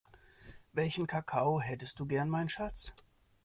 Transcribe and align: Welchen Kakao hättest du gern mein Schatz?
Welchen 0.73 1.05
Kakao 1.05 1.61
hättest 1.61 1.99
du 1.99 2.07
gern 2.07 2.27
mein 2.27 2.49
Schatz? 2.49 2.91